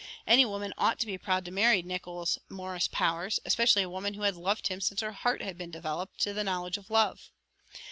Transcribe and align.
Any 0.25 0.45
woman 0.45 0.73
ought 0.79 0.97
to 1.01 1.05
be 1.05 1.19
proud 1.19 1.45
to 1.45 1.51
marry 1.51 1.83
Nickols 1.83 2.39
Morris 2.49 2.87
Powers, 2.87 3.39
especially 3.45 3.83
a 3.83 3.89
woman 3.91 4.15
who 4.15 4.23
had 4.23 4.35
loved 4.35 4.65
him 4.65 4.81
since 4.81 5.01
her 5.01 5.11
heart 5.11 5.43
had 5.43 5.59
been 5.59 5.69
developed 5.69 6.17
to 6.21 6.33
the 6.33 6.43
knowledge 6.43 6.77
of 6.79 6.89
love. 6.89 7.29